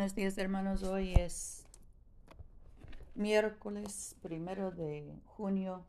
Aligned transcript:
Buenos 0.00 0.16
días 0.16 0.38
hermanos, 0.38 0.82
hoy 0.82 1.12
es 1.12 1.66
miércoles 3.14 4.16
primero 4.22 4.70
de 4.70 5.14
junio 5.26 5.84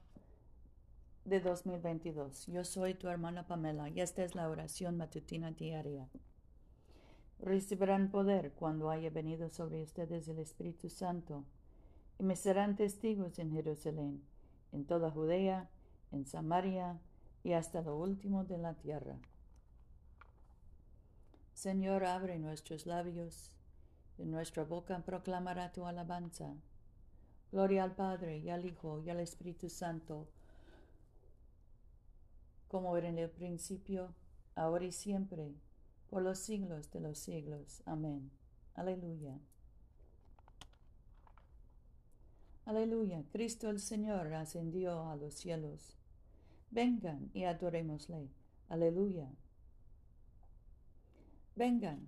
de 1.23 1.39
2022. 1.39 2.48
Yo 2.48 2.66
soy 2.66 2.94
tu 2.94 3.08
hermana 3.08 3.48
Pamela 3.48 3.88
y 3.88 4.02
esta 4.02 4.26
es 4.26 4.36
la 4.36 4.50
oración 4.50 4.98
matutina 4.98 5.52
diaria. 5.52 6.09
Recibirán 7.39 8.12
poder 8.12 8.52
cuando 8.52 8.89
haya 8.89 9.09
venido 9.09 9.48
sobre 9.48 9.82
ustedes 9.82 10.28
el 10.28 10.39
Espíritu 10.39 10.89
Santo 10.89 11.46
y 12.20 12.23
me 12.23 12.36
serán 12.36 12.75
testigos 12.75 13.39
en 13.39 13.54
Jerusalén, 13.54 14.21
en 14.73 14.84
toda 14.84 15.09
Judea, 15.09 15.70
en 16.12 16.25
Samaria 16.25 17.00
y 17.45 17.53
hasta 17.53 17.81
lo 17.81 17.95
último 17.98 18.44
de 18.44 18.58
la 18.58 18.73
tierra. 18.73 19.16
Señor, 21.53 22.03
abre 22.03 22.39
nuestros 22.39 22.86
labios 22.86 23.53
nuestra 24.25 24.63
boca 24.63 25.03
proclamará 25.05 25.71
tu 25.71 25.85
alabanza. 25.85 26.55
Gloria 27.52 27.84
al 27.84 27.95
Padre 27.95 28.39
y 28.39 28.49
al 28.49 28.66
Hijo 28.66 29.02
y 29.02 29.09
al 29.09 29.20
Espíritu 29.20 29.70
Santo, 29.70 30.27
como 32.67 32.95
era 32.95 33.09
en 33.09 33.17
el 33.17 33.30
principio, 33.30 34.16
ahora 34.55 34.85
y 34.85 34.91
siempre, 34.91 35.53
por 36.09 36.21
los 36.21 36.39
siglos 36.39 36.89
de 36.91 37.02
los 37.02 37.17
siglos. 37.17 37.84
Amén. 37.85 38.31
Aleluya. 38.75 39.38
Aleluya. 42.66 43.23
Cristo 43.31 43.69
el 43.69 43.80
Señor 43.80 44.33
ascendió 44.33 45.09
a 45.09 45.16
los 45.16 45.33
cielos. 45.33 45.97
Vengan 46.69 47.30
y 47.33 47.44
adorémosle. 47.44 48.30
Aleluya. 48.69 49.30
Vengan 51.56 52.08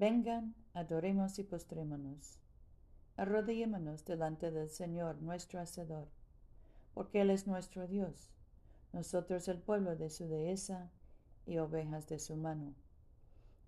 Vengan, 0.00 0.54
adoremos 0.72 1.38
y 1.38 1.44
postrémonos. 1.44 2.38
Arrodillémonos 3.18 4.02
delante 4.06 4.50
del 4.50 4.70
Señor 4.70 5.20
nuestro 5.20 5.60
Hacedor, 5.60 6.08
porque 6.94 7.20
Él 7.20 7.28
es 7.28 7.46
nuestro 7.46 7.86
Dios, 7.86 8.30
nosotros 8.94 9.46
el 9.48 9.58
pueblo 9.58 9.96
de 9.96 10.08
su 10.08 10.26
dehesa 10.26 10.90
y 11.44 11.58
ovejas 11.58 12.08
de 12.08 12.18
su 12.18 12.34
mano. 12.34 12.72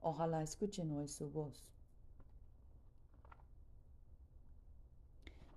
Ojalá 0.00 0.42
escuchen 0.42 0.91
hoy 0.92 1.06
su 1.08 1.28
voz. 1.28 1.69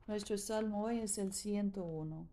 Nuestro 0.07 0.37
salmo 0.37 0.83
hoy 0.83 0.99
es 0.99 1.17
el 1.17 1.31
101. 1.31 2.27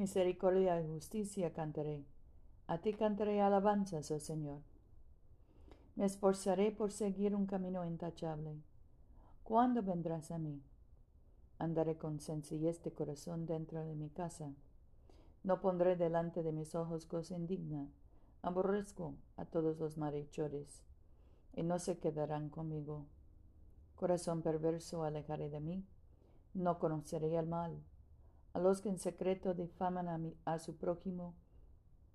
Misericordia 0.00 0.80
y 0.80 0.86
justicia 0.86 1.52
cantaré. 1.52 2.06
A 2.68 2.78
ti 2.78 2.94
cantaré 2.94 3.42
alabanzas, 3.42 4.10
oh 4.10 4.18
Señor. 4.18 4.62
Me 5.94 6.06
esforzaré 6.06 6.72
por 6.72 6.90
seguir 6.90 7.36
un 7.36 7.44
camino 7.44 7.84
intachable. 7.84 8.62
¿Cuándo 9.44 9.82
vendrás 9.82 10.30
a 10.30 10.38
mí? 10.38 10.62
Andaré 11.58 11.98
con 11.98 12.18
sencillez 12.18 12.82
de 12.82 12.92
corazón 12.92 13.44
dentro 13.44 13.84
de 13.84 13.94
mi 13.94 14.08
casa. 14.08 14.54
No 15.44 15.60
pondré 15.60 15.96
delante 15.96 16.42
de 16.42 16.52
mis 16.52 16.74
ojos 16.74 17.04
cosa 17.04 17.36
indigna. 17.36 17.86
Aborrezco 18.40 19.16
a 19.36 19.44
todos 19.44 19.78
los 19.78 19.98
malhechores, 19.98 20.82
y 21.52 21.62
no 21.62 21.78
se 21.78 21.98
quedarán 21.98 22.48
conmigo. 22.48 23.04
Corazón 23.96 24.40
perverso 24.40 25.04
alejaré 25.04 25.50
de 25.50 25.60
mí. 25.60 25.84
No 26.54 26.78
conoceré 26.78 27.36
el 27.36 27.46
mal 27.46 27.82
a 28.52 28.58
los 28.58 28.80
que 28.80 28.88
en 28.88 28.98
secreto 28.98 29.54
difaman 29.54 30.34
a, 30.44 30.58
su 30.58 30.76
prójimo, 30.76 31.34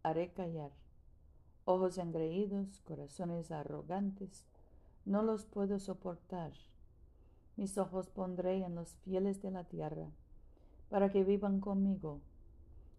haré 0.04 0.34
callar. 0.34 0.72
Ojos 1.66 1.98
engreídos, 1.98 2.82
corazones 2.82 3.52
arrogantes, 3.52 4.46
no 5.06 5.24
los 5.24 5.46
puedo 5.46 5.80
soportar. 5.80 6.52
Mis 7.56 7.78
ojos 7.78 8.10
pondré 8.10 8.64
en 8.64 8.76
los 8.76 8.96
fieles 8.98 9.42
de 9.42 9.52
la 9.52 9.64
tierra, 9.64 10.10
para 10.90 11.12
que 11.12 11.24
vivan 11.24 11.62
conmigo. 11.62 12.22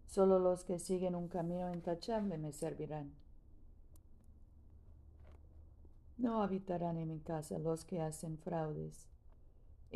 Solo 0.07 0.39
los 0.39 0.63
que 0.63 0.79
siguen 0.79 1.15
un 1.15 1.27
camino 1.27 1.73
intachable 1.73 2.37
me 2.37 2.51
servirán. 2.51 3.13
No 6.17 6.41
habitarán 6.41 6.97
en 6.97 7.09
mi 7.09 7.19
casa 7.19 7.59
los 7.59 7.85
que 7.85 8.01
hacen 8.01 8.39
fraudes 8.39 9.07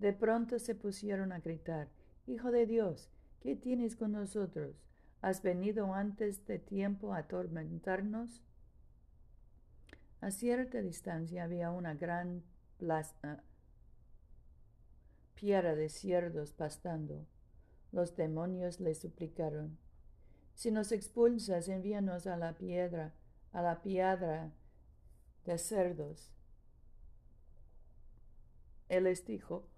De 0.00 0.12
pronto 0.12 0.58
se 0.58 0.74
pusieron 0.74 1.30
a 1.30 1.38
gritar, 1.38 1.88
Hijo 2.26 2.50
de 2.50 2.66
Dios, 2.66 3.10
¿qué 3.40 3.54
tienes 3.54 3.94
con 3.94 4.10
nosotros? 4.10 4.74
¿Has 5.20 5.40
venido 5.42 5.94
antes 5.94 6.44
de 6.46 6.58
tiempo 6.58 7.14
a 7.14 7.18
atormentarnos? 7.18 8.42
A 10.20 10.32
cierta 10.32 10.80
distancia 10.80 11.44
había 11.44 11.70
una 11.70 11.94
gran 11.94 12.42
plaza, 12.78 13.44
piedra 15.36 15.76
de 15.76 15.88
cierdos 15.88 16.52
pastando. 16.52 17.24
Los 17.92 18.16
demonios 18.16 18.80
le 18.80 18.96
suplicaron, 18.96 19.78
si 20.54 20.70
nos 20.70 20.92
expulsas, 20.92 21.68
envíanos 21.68 22.26
a 22.26 22.36
la 22.36 22.56
piedra, 22.56 23.12
a 23.52 23.62
la 23.62 23.82
piedra 23.82 24.52
de 25.44 25.58
cerdos. 25.58 26.32
Él 28.88 29.04
les 29.04 29.26
dijo, 29.26 29.68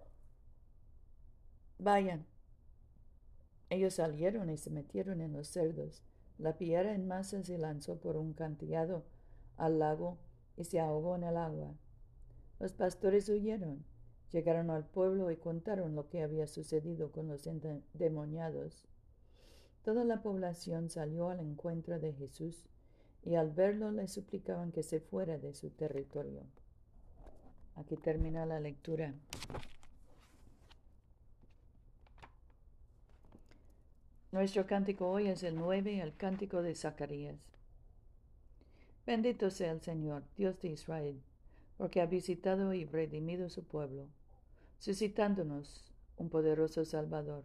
vayan. 1.78 2.26
Ellos 3.70 3.94
salieron 3.94 4.50
y 4.50 4.56
se 4.56 4.70
metieron 4.70 5.20
en 5.20 5.32
los 5.32 5.49
cerdos. 5.49 6.02
La 6.38 6.58
piedra 6.58 6.94
en 6.94 7.08
masa 7.08 7.43
se 7.43 7.58
lanzó 7.58 7.99
por 7.99 8.17
un 8.17 8.34
cantillado 8.34 9.05
al 9.56 9.79
lago 9.79 10.19
y 10.56 10.64
se 10.64 10.81
ahogó 10.81 11.17
en 11.17 11.25
el 11.25 11.37
agua. 11.37 11.75
Los 12.58 12.72
pastores 12.75 13.29
huyeron, 13.29 13.84
llegaron 14.31 14.70
al 14.70 14.87
pueblo 14.87 15.31
y 15.31 15.37
contaron 15.37 15.94
lo 15.94 16.08
que 16.08 16.22
había 16.22 16.46
sucedido 16.46 17.11
con 17.11 17.29
los 17.29 17.46
endemoniados. 17.46 18.87
Toda 19.87 20.03
la 20.03 20.21
población 20.21 20.91
salió 20.91 21.31
al 21.31 21.38
encuentro 21.38 22.00
de 22.00 22.12
Jesús 22.12 22.56
y 23.23 23.37
al 23.37 23.53
verlo 23.53 23.93
le 23.93 24.09
suplicaban 24.09 24.73
que 24.73 24.83
se 24.83 24.99
fuera 24.99 25.38
de 25.38 25.55
su 25.55 25.71
territorio. 25.71 26.43
Aquí 27.77 27.97
termina 27.97 28.44
la 28.47 28.59
lectura. 28.59 29.15
Nuestro 34.33 34.67
cántico 34.67 35.09
hoy 35.09 35.29
es 35.29 35.44
el 35.44 35.55
9, 35.55 36.00
el 36.00 36.17
cántico 36.17 36.62
de 36.62 36.75
Zacarías. 36.75 37.39
Bendito 39.06 39.53
sea 39.53 39.71
el 39.71 39.82
Señor, 39.82 40.25
Dios 40.37 40.61
de 40.62 40.71
Israel, 40.71 41.23
porque 41.79 42.00
ha 42.00 42.06
visitado 42.06 42.75
y 42.75 42.87
redimido 42.87 43.49
su 43.50 43.62
pueblo, 43.62 44.09
suscitándonos 44.81 45.93
un 46.17 46.29
poderoso 46.29 46.85
Salvador 46.85 47.44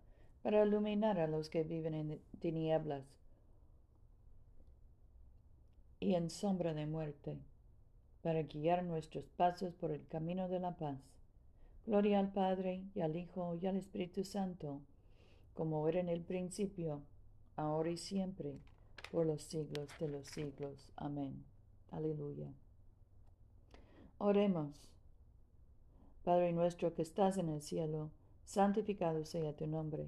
para 0.43 0.65
iluminar 0.65 1.19
a 1.19 1.27
los 1.27 1.49
que 1.49 1.63
viven 1.63 1.93
en 1.93 2.21
tinieblas 2.39 3.03
y 5.99 6.15
en 6.15 6.29
sombra 6.29 6.73
de 6.73 6.87
muerte, 6.87 7.37
para 8.23 8.41
guiar 8.43 8.83
nuestros 8.83 9.29
pasos 9.29 9.73
por 9.75 9.91
el 9.91 10.05
camino 10.07 10.49
de 10.49 10.59
la 10.59 10.75
paz. 10.75 10.97
Gloria 11.85 12.19
al 12.19 12.31
Padre, 12.31 12.83
y 12.95 13.01
al 13.01 13.15
Hijo, 13.15 13.55
y 13.55 13.67
al 13.67 13.77
Espíritu 13.77 14.23
Santo, 14.23 14.81
como 15.53 15.87
era 15.87 15.99
en 15.99 16.09
el 16.09 16.21
principio, 16.21 17.01
ahora 17.55 17.91
y 17.91 17.97
siempre, 17.97 18.59
por 19.11 19.25
los 19.25 19.43
siglos 19.43 19.89
de 19.99 20.07
los 20.07 20.27
siglos. 20.27 20.91
Amén. 20.95 21.43
Aleluya. 21.91 22.51
Oremos. 24.17 24.89
Padre 26.23 26.53
nuestro 26.53 26.93
que 26.93 27.01
estás 27.01 27.37
en 27.37 27.49
el 27.49 27.61
cielo, 27.61 28.11
santificado 28.45 29.25
sea 29.25 29.55
tu 29.55 29.67
nombre. 29.67 30.07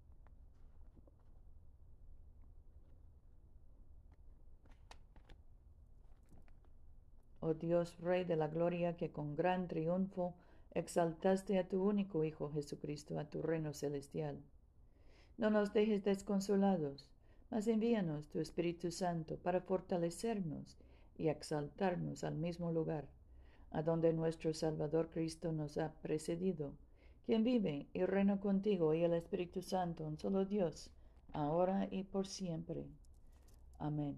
Oh 7.41 7.53
Dios, 7.53 7.97
Rey 7.99 8.23
de 8.23 8.37
la 8.37 8.47
Gloria, 8.47 8.95
que 8.95 9.11
con 9.11 9.35
gran 9.35 9.67
triunfo 9.67 10.33
exaltaste 10.73 11.59
a 11.59 11.67
tu 11.67 11.83
único 11.83 12.23
Hijo 12.23 12.49
Jesucristo 12.51 13.19
a 13.19 13.25
tu 13.25 13.41
reino 13.41 13.73
celestial. 13.73 14.39
No 15.37 15.49
nos 15.49 15.73
dejes 15.73 16.03
desconsolados 16.03 17.11
mas 17.51 17.67
envíanos 17.67 18.29
tu 18.29 18.39
Espíritu 18.39 18.91
Santo 18.91 19.37
para 19.37 19.59
fortalecernos 19.59 20.77
y 21.17 21.27
exaltarnos 21.27 22.23
al 22.23 22.35
mismo 22.35 22.71
lugar, 22.71 23.09
a 23.71 23.81
donde 23.83 24.13
nuestro 24.13 24.53
Salvador 24.53 25.09
Cristo 25.09 25.51
nos 25.51 25.77
ha 25.77 25.93
precedido, 26.01 26.73
quien 27.25 27.43
vive 27.43 27.87
y 27.93 28.05
reina 28.05 28.39
contigo 28.39 28.93
y 28.93 29.03
el 29.03 29.13
Espíritu 29.13 29.61
Santo, 29.61 30.05
un 30.05 30.17
solo 30.17 30.45
Dios, 30.45 30.91
ahora 31.33 31.89
y 31.91 32.03
por 32.03 32.25
siempre. 32.25 32.87
Amén. 33.79 34.17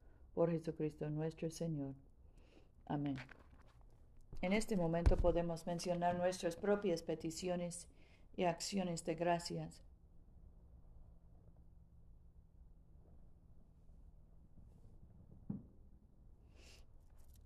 por 0.33 0.51
Jesucristo 0.51 1.09
nuestro 1.09 1.49
Señor. 1.49 1.93
Amén. 2.85 3.17
En 4.41 4.53
este 4.53 4.75
momento 4.75 5.17
podemos 5.17 5.65
mencionar 5.67 6.15
nuestras 6.15 6.55
propias 6.55 7.03
peticiones 7.03 7.87
y 8.35 8.45
acciones 8.45 9.05
de 9.05 9.15
gracias 9.15 9.83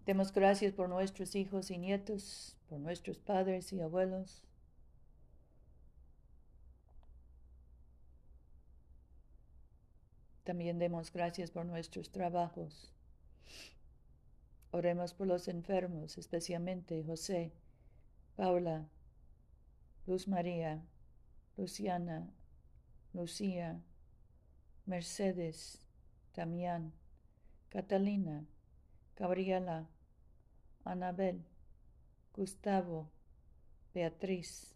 Demos 0.06 0.32
gracias 0.32 0.72
por 0.72 0.88
nuestros 0.88 1.36
hijos 1.36 1.72
y 1.72 1.80
nietos, 1.80 2.56
por 2.70 2.80
nuestros 2.80 3.18
padres 3.18 3.74
y 3.74 3.82
abuelos. 3.82 4.45
También 10.46 10.78
demos 10.78 11.12
gracias 11.12 11.50
por 11.50 11.66
nuestros 11.66 12.12
trabajos. 12.12 12.94
Oremos 14.70 15.16
por 15.16 15.25
los 15.25 15.48
enfermos, 15.48 16.20
especialmente 16.20 17.04
José, 17.04 17.52
Paula, 18.36 18.88
Luz 20.06 20.28
María, 20.28 20.86
Luciana, 21.58 22.30
Lucía, 23.12 23.82
Mercedes, 24.86 25.80
Damián, 26.36 26.94
Catalina, 27.70 28.46
Gabriela, 29.16 29.90
Anabel, 30.84 31.44
Gustavo, 32.34 33.10
Beatriz. 33.96 34.75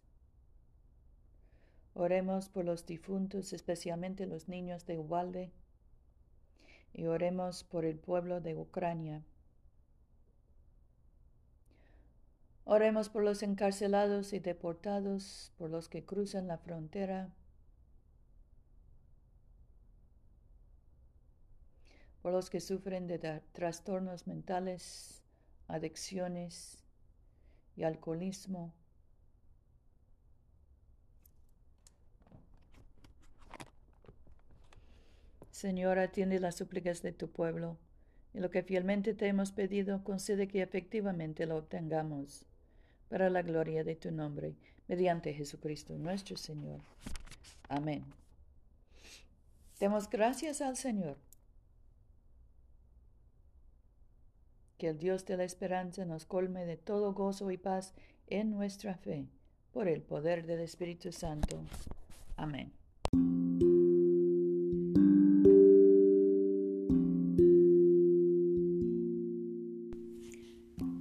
Oremos 1.94 2.48
por 2.48 2.64
los 2.64 2.86
difuntos, 2.86 3.52
especialmente 3.52 4.26
los 4.26 4.48
niños 4.48 4.86
de 4.86 4.98
Ubalde, 4.98 5.50
y 6.92 7.06
oremos 7.06 7.64
por 7.64 7.84
el 7.84 7.98
pueblo 7.98 8.40
de 8.40 8.54
Ucrania. 8.56 9.22
Oremos 12.64 13.08
por 13.08 13.24
los 13.24 13.42
encarcelados 13.42 14.32
y 14.32 14.38
deportados, 14.38 15.52
por 15.58 15.70
los 15.70 15.88
que 15.88 16.04
cruzan 16.04 16.46
la 16.46 16.58
frontera, 16.58 17.34
por 22.22 22.32
los 22.32 22.50
que 22.50 22.60
sufren 22.60 23.06
de 23.06 23.18
trastornos 23.52 24.26
mentales 24.26 25.24
adicciones 25.66 26.84
y 27.76 27.82
alcoholismo. 27.82 28.72
Señor, 35.60 35.98
atiende 35.98 36.40
las 36.40 36.56
súplicas 36.56 37.02
de 37.02 37.12
tu 37.12 37.30
pueblo 37.30 37.76
y 38.32 38.40
lo 38.40 38.50
que 38.50 38.62
fielmente 38.62 39.12
te 39.12 39.26
hemos 39.26 39.52
pedido, 39.52 40.02
concede 40.02 40.48
que 40.48 40.62
efectivamente 40.62 41.44
lo 41.44 41.58
obtengamos 41.58 42.46
para 43.10 43.28
la 43.28 43.42
gloria 43.42 43.84
de 43.84 43.94
tu 43.94 44.10
nombre, 44.10 44.54
mediante 44.88 45.34
Jesucristo 45.34 45.98
nuestro 45.98 46.38
Señor. 46.38 46.80
Amén. 47.68 48.06
Demos 49.78 50.08
gracias 50.08 50.62
al 50.62 50.78
Señor. 50.78 51.18
Que 54.78 54.88
el 54.88 54.98
Dios 54.98 55.26
de 55.26 55.36
la 55.36 55.44
esperanza 55.44 56.06
nos 56.06 56.24
colme 56.24 56.64
de 56.64 56.78
todo 56.78 57.12
gozo 57.12 57.50
y 57.50 57.58
paz 57.58 57.92
en 58.28 58.50
nuestra 58.50 58.94
fe, 58.94 59.26
por 59.72 59.88
el 59.88 60.00
poder 60.00 60.46
del 60.46 60.60
Espíritu 60.60 61.12
Santo. 61.12 61.62
Amén. 62.38 62.79